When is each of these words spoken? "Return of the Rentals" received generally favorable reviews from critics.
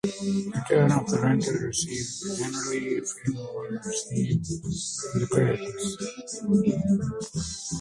"Return 0.55 0.91
of 0.93 1.07
the 1.11 1.21
Rentals" 1.21 1.61
received 1.61 2.39
generally 2.39 2.99
favorable 3.01 3.67
reviews 3.69 4.99
from 5.13 5.27
critics. 5.27 6.43